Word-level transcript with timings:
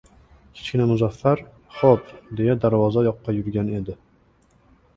Kichkina 0.59 0.87
Muzaffar: 0.91 1.43
«Xo‘p», 1.81 2.09
deya 2.41 2.57
darvoza 2.65 3.07
yoqqa 3.09 3.37
yurgan 3.39 3.73
edi 3.83 3.99